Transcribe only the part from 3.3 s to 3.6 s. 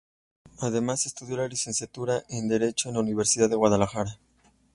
de